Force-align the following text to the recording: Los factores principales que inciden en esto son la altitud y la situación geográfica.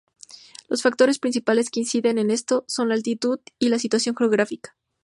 Los 0.67 0.81
factores 0.81 1.19
principales 1.19 1.69
que 1.69 1.79
inciden 1.79 2.17
en 2.17 2.31
esto 2.31 2.65
son 2.67 2.89
la 2.89 2.95
altitud 2.95 3.39
y 3.59 3.69
la 3.69 3.77
situación 3.77 4.15
geográfica. 4.15 4.75